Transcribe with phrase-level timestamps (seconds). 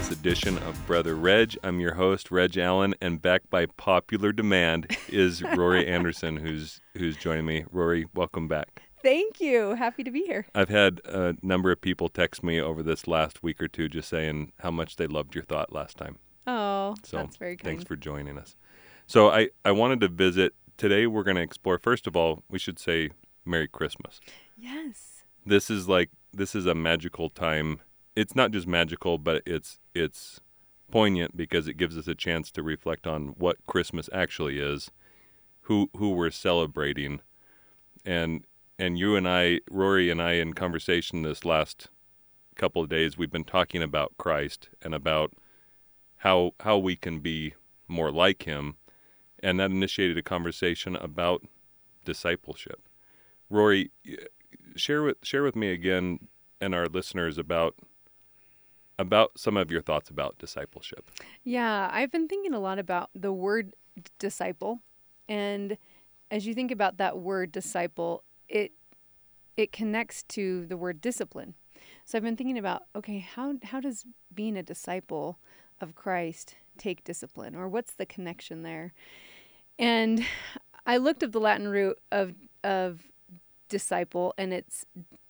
[0.00, 1.58] this edition of Brother Reg.
[1.62, 7.18] I'm your host, Reg Allen, and back by popular demand is Rory Anderson, who's who's
[7.18, 7.66] joining me.
[7.70, 8.80] Rory, welcome back.
[9.02, 9.74] Thank you.
[9.74, 10.46] Happy to be here.
[10.54, 14.08] I've had a number of people text me over this last week or two just
[14.08, 16.16] saying how much they loved your thought last time.
[16.46, 17.76] Oh, So that's very kind.
[17.76, 18.56] thanks for joining us.
[19.06, 21.06] So I, I wanted to visit today.
[21.08, 21.76] We're going to explore.
[21.78, 23.10] First of all, we should say
[23.44, 24.18] Merry Christmas.
[24.56, 25.24] yes.
[25.44, 27.80] This is like this is a magical time.
[28.16, 30.40] It's not just magical, but it's it's
[30.90, 34.90] poignant because it gives us a chance to reflect on what Christmas actually is,
[35.62, 37.20] who who we're celebrating,
[38.04, 38.44] and
[38.78, 41.88] and you and I, Rory and I, in conversation this last
[42.56, 45.32] couple of days, we've been talking about Christ and about
[46.18, 47.54] how how we can be
[47.88, 48.76] more like Him,
[49.42, 51.42] and that initiated a conversation about
[52.04, 52.80] discipleship.
[53.48, 53.90] Rory,
[54.76, 56.28] share with share with me again
[56.60, 57.74] and our listeners about
[59.00, 61.10] about some of your thoughts about discipleship.
[61.42, 63.74] Yeah, I've been thinking a lot about the word
[64.18, 64.80] disciple,
[65.28, 65.78] and
[66.30, 68.72] as you think about that word disciple, it
[69.56, 71.54] it connects to the word discipline.
[72.04, 75.38] So I've been thinking about okay, how how does being a disciple
[75.80, 78.92] of Christ take discipline, or what's the connection there?
[79.78, 80.24] And
[80.84, 83.04] I looked up the Latin root of of
[83.70, 84.84] disciple, and it's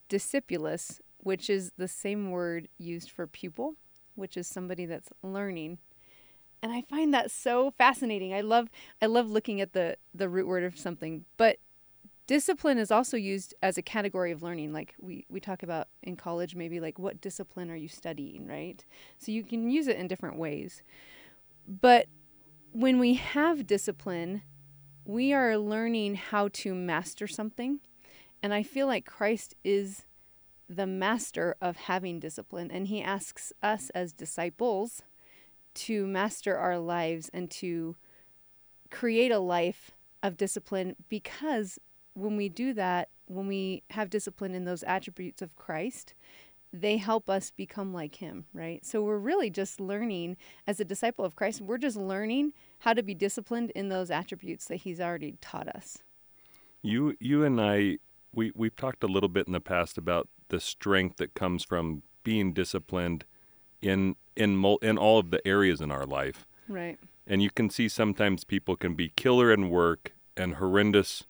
[0.08, 3.74] discipulus, which is the same word used for pupil,
[4.14, 5.78] which is somebody that's learning.
[6.62, 8.34] And I find that so fascinating.
[8.34, 8.68] I love
[9.00, 11.58] I love looking at the the root word of something, but
[12.26, 16.14] discipline is also used as a category of learning like we we talk about in
[16.14, 18.84] college maybe like what discipline are you studying, right?
[19.18, 20.82] So you can use it in different ways.
[21.66, 22.06] But
[22.72, 24.42] when we have discipline,
[25.04, 27.80] we are learning how to master something.
[28.42, 30.04] And I feel like Christ is
[30.70, 32.70] the master of having discipline.
[32.70, 35.02] And he asks us as disciples
[35.74, 37.96] to master our lives and to
[38.90, 39.90] create a life
[40.22, 41.78] of discipline because
[42.14, 46.14] when we do that, when we have discipline in those attributes of Christ,
[46.72, 48.84] they help us become like him, right?
[48.84, 50.36] So we're really just learning
[50.66, 54.66] as a disciple of Christ, we're just learning how to be disciplined in those attributes
[54.66, 55.98] that he's already taught us.
[56.82, 57.98] You you and I
[58.32, 62.02] we we've talked a little bit in the past about the strength that comes from
[62.22, 63.24] being disciplined
[63.80, 66.46] in in mul- in all of the areas in our life.
[66.68, 66.98] Right.
[67.26, 71.24] And you can see sometimes people can be killer in work and horrendous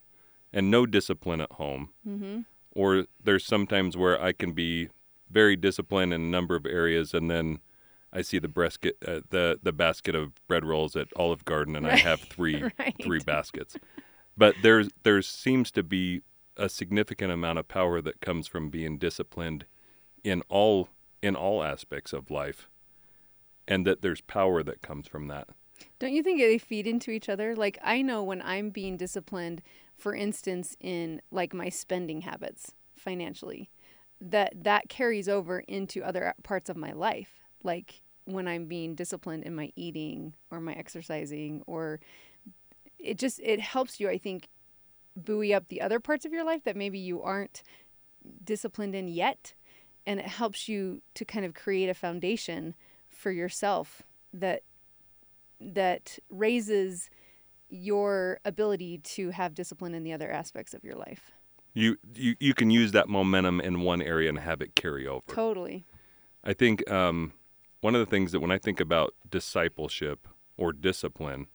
[0.52, 1.90] and no discipline at home.
[2.06, 2.40] Mm-hmm.
[2.72, 4.88] Or there's sometimes where I can be
[5.30, 7.60] very disciplined in a number of areas and then
[8.12, 11.86] I see the brisket, uh, the the basket of bread rolls at Olive Garden, and
[11.86, 12.94] I have three right.
[13.02, 13.76] three baskets.
[14.36, 16.22] But there's there seems to be
[16.60, 19.64] a significant amount of power that comes from being disciplined
[20.22, 20.90] in all
[21.22, 22.68] in all aspects of life,
[23.66, 25.48] and that there's power that comes from that.
[25.98, 27.56] Don't you think they feed into each other?
[27.56, 29.62] Like I know when I'm being disciplined,
[29.96, 33.70] for instance, in like my spending habits financially,
[34.20, 37.40] that that carries over into other parts of my life.
[37.62, 42.00] Like when I'm being disciplined in my eating or my exercising or
[42.98, 44.48] it just it helps you I think
[45.16, 47.62] buoy up the other parts of your life that maybe you aren't
[48.44, 49.54] disciplined in yet
[50.06, 52.74] and it helps you to kind of create a foundation
[53.08, 54.62] for yourself that
[55.60, 57.10] that raises
[57.68, 61.32] your ability to have discipline in the other aspects of your life.
[61.74, 65.22] You you you can use that momentum in one area and have it carry over.
[65.28, 65.84] Totally.
[66.42, 67.32] I think um,
[67.80, 70.26] one of the things that when I think about discipleship
[70.56, 71.46] or discipline,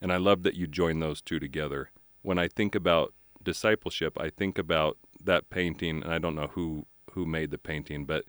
[0.00, 1.90] and I love that you join those two together.
[2.22, 3.12] When I think about
[3.42, 8.06] discipleship, I think about that painting, and I don't know who who made the painting,
[8.06, 8.24] but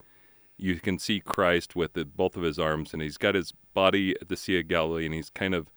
[0.58, 4.16] you can see Christ with the, both of his arms, and he's got his body
[4.22, 5.70] at the Sea of Galilee, and he's kind of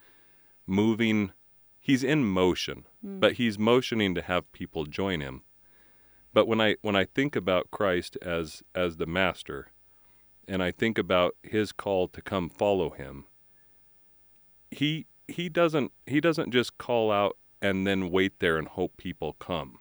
[0.66, 1.32] moving.
[1.80, 3.20] He's in motion, hmm.
[3.20, 5.42] but he's motioning to have people join him.
[6.32, 9.72] But when I when I think about Christ as as the master,
[10.46, 13.24] and I think about his call to come follow him,
[14.70, 17.36] he he doesn't he doesn't just call out
[17.70, 19.78] and then wait there and hope people come.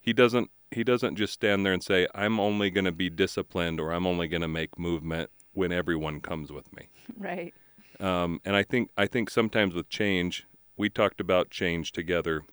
[0.00, 3.80] He doesn't he doesn't just stand there and say I'm only going to be disciplined
[3.80, 6.88] or I'm only going to make movement when everyone comes with me.
[7.18, 7.52] Right.
[7.98, 10.46] Um, and I think I think sometimes with change,
[10.76, 12.44] we talked about change together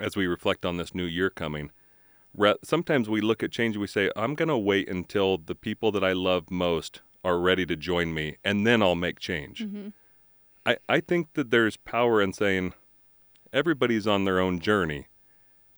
[0.00, 1.70] as we reflect on this new year coming.
[2.62, 5.92] Sometimes we look at change and we say, I'm going to wait until the people
[5.92, 9.64] that I love most are ready to join me, and then I'll make change.
[9.64, 9.88] Mm-hmm.
[10.66, 12.74] I, I think that there's power in saying
[13.54, 15.06] everybody's on their own journey.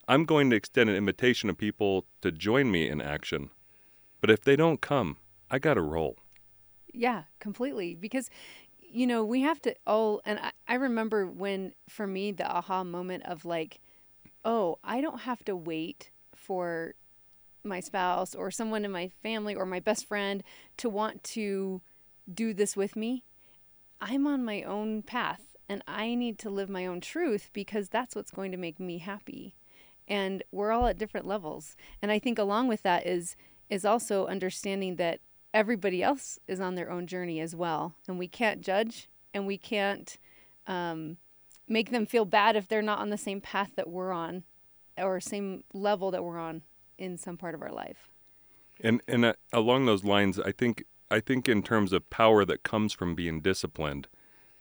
[0.08, 3.50] I'm going to extend an invitation to people to join me in action.
[4.20, 5.18] But if they don't come,
[5.50, 6.16] I got to roll.
[6.92, 7.94] Yeah, completely.
[7.94, 8.30] Because,
[8.80, 12.82] you know, we have to all, and I, I remember when, for me, the aha
[12.82, 13.80] moment of like,
[14.44, 16.94] oh, I don't have to wait for
[17.62, 20.42] my spouse or someone in my family or my best friend
[20.78, 21.82] to want to
[22.32, 23.24] do this with me.
[24.00, 28.14] I'm on my own path and I need to live my own truth because that's
[28.14, 29.54] what's going to make me happy.
[30.08, 31.76] And we're all at different levels.
[32.00, 33.36] And I think along with that is
[33.68, 35.20] is also understanding that
[35.52, 37.94] everybody else is on their own journey as well.
[38.06, 40.16] And we can't judge and we can't
[40.68, 41.16] um,
[41.66, 44.44] make them feel bad if they're not on the same path that we're on
[44.96, 46.62] or same level that we're on
[46.98, 48.10] in some part of our life.
[48.80, 52.62] And and uh, along those lines, I think I think in terms of power that
[52.62, 54.08] comes from being disciplined,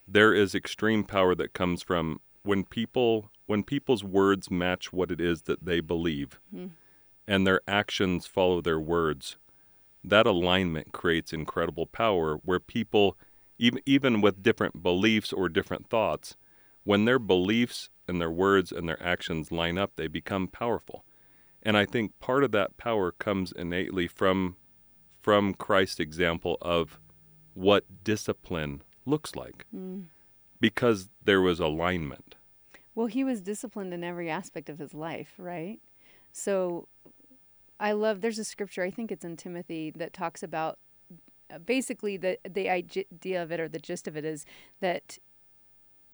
[0.07, 5.21] there is extreme power that comes from when people when people's words match what it
[5.21, 6.71] is that they believe mm.
[7.27, 9.37] and their actions follow their words.
[10.03, 13.17] That alignment creates incredible power where people
[13.57, 16.35] even even with different beliefs or different thoughts,
[16.83, 21.03] when their beliefs and their words and their actions line up, they become powerful.
[21.63, 24.57] And I think part of that power comes innately from
[25.21, 26.99] from Christ's example of
[27.55, 29.65] what discipline looks like.
[29.75, 30.05] Mm.
[30.59, 32.35] Because there was alignment.
[32.93, 35.79] Well, he was disciplined in every aspect of his life, right?
[36.31, 36.87] So
[37.79, 40.79] I love there's a scripture, I think it's in Timothy that talks about
[41.53, 44.45] uh, basically the the idea of it or the gist of it is
[44.79, 45.19] that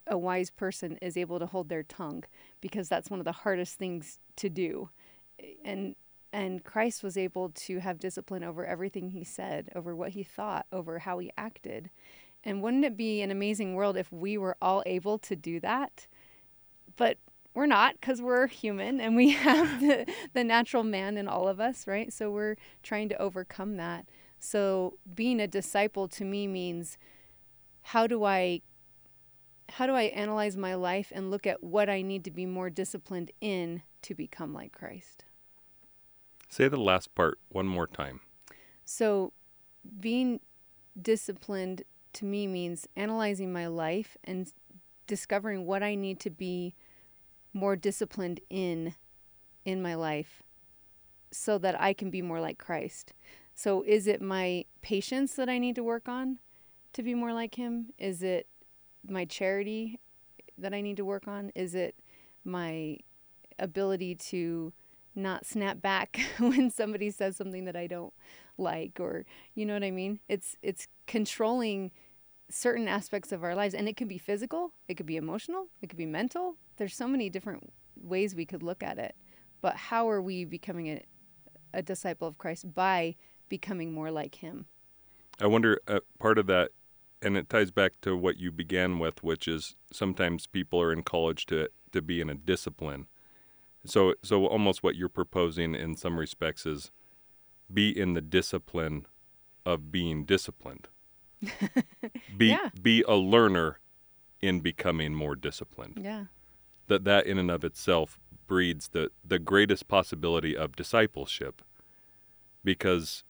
[0.06, 2.24] a wise person is able to hold their tongue
[2.60, 4.90] because that's one of the hardest things to do
[5.64, 5.94] and
[6.32, 10.64] and Christ was able to have discipline over everything he said, over what he thought,
[10.72, 11.90] over how he acted.
[12.44, 16.08] And wouldn't it be an amazing world if we were all able to do that?
[16.96, 17.18] But
[17.54, 21.60] we're not because we're human and we have the, the natural man in all of
[21.60, 22.12] us, right?
[22.12, 24.06] So we're trying to overcome that.
[24.38, 26.98] So being a disciple to me means
[27.82, 28.62] how do I
[29.68, 32.68] how do I analyze my life and look at what I need to be more
[32.68, 35.24] disciplined in to become like Christ?
[36.50, 38.20] Say the last part one more time.
[38.84, 39.32] So,
[39.98, 40.40] being
[41.00, 44.52] disciplined to me means analyzing my life and
[45.06, 46.74] discovering what I need to be
[47.52, 48.94] more disciplined in
[49.64, 50.42] in my life
[51.30, 53.12] so that I can be more like Christ.
[53.54, 56.38] So is it my patience that I need to work on
[56.92, 57.92] to be more like him?
[57.98, 58.46] Is it
[59.06, 60.00] my charity
[60.58, 61.52] that I need to work on?
[61.54, 61.96] Is it
[62.44, 62.98] my
[63.58, 64.72] ability to
[65.14, 68.12] not snap back when somebody says something that I don't
[68.58, 69.24] like or
[69.54, 70.20] you know what I mean?
[70.28, 71.90] It's it's controlling
[72.50, 75.88] certain aspects of our lives and it could be physical, it could be emotional, it
[75.88, 76.56] could be mental.
[76.76, 79.14] There's so many different ways we could look at it.
[79.60, 81.02] But how are we becoming a,
[81.72, 83.16] a disciple of Christ by
[83.48, 84.66] becoming more like him?
[85.40, 86.70] I wonder uh, part of that
[87.20, 91.02] and it ties back to what you began with, which is sometimes people are in
[91.02, 93.06] college to to be in a discipline
[93.84, 96.90] so, so almost what you're proposing in some respects is
[97.72, 99.06] be in the discipline
[99.66, 100.88] of being disciplined.
[102.36, 102.70] be yeah.
[102.80, 103.78] be a learner
[104.40, 106.00] in becoming more disciplined.
[106.02, 106.24] Yeah.
[106.88, 111.62] That that in and of itself breeds the the greatest possibility of discipleship
[112.64, 113.24] because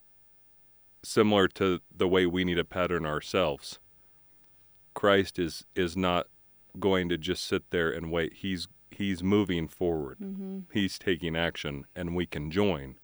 [1.05, 3.79] similar to the way we need to pattern ourselves
[4.95, 6.27] Christ is is not
[6.79, 8.35] going to just sit there and wait.
[8.35, 10.19] He's he's moving forward.
[10.23, 10.61] Mm-hmm.
[10.73, 12.97] He's taking action, and we can join.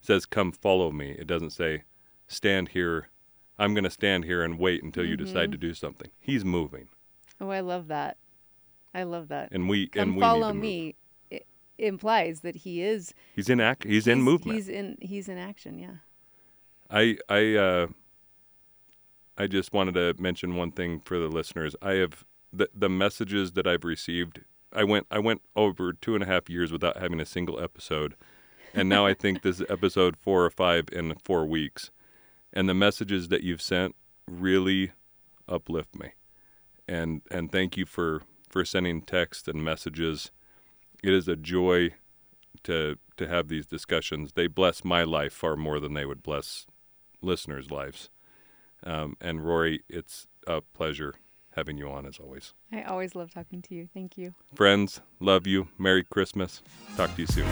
[0.00, 1.84] It says, "Come, follow me." It doesn't say,
[2.26, 3.08] "Stand here."
[3.58, 5.10] I'm going to stand here and wait until mm-hmm.
[5.10, 6.10] you decide to do something.
[6.20, 6.88] He's moving.
[7.40, 8.16] Oh, I love that.
[8.94, 9.50] I love that.
[9.52, 10.94] And we Come and we follow me.
[11.30, 11.46] It
[11.78, 13.12] implies that he is.
[13.34, 13.84] He's in act.
[13.84, 14.56] He's, he's, in movement.
[14.56, 14.96] He's in.
[15.00, 15.78] He's in action.
[15.78, 15.96] Yeah.
[16.90, 17.86] I I uh,
[19.36, 21.76] I just wanted to mention one thing for the listeners.
[21.82, 24.40] I have the the messages that I've received
[24.76, 28.14] I went I went over two and a half years without having a single episode,
[28.74, 31.90] and now I think this is episode four or five in four weeks,
[32.56, 33.94] and the messages that you've sent
[34.26, 34.92] really
[35.46, 36.12] uplift me,
[36.88, 40.32] and and thank you for for sending text and messages.
[41.04, 41.90] It is a joy
[42.64, 44.32] to to have these discussions.
[44.32, 46.66] They bless my life far more than they would bless
[47.20, 48.08] listeners' lives.
[48.82, 51.14] Um, and Rory, it's a pleasure
[51.54, 52.54] having you on as always.
[52.72, 53.88] I always love talking to you.
[53.92, 54.34] Thank you.
[54.54, 55.68] Friends, love you.
[55.78, 56.62] Merry Christmas.
[56.96, 57.46] Talk to you soon.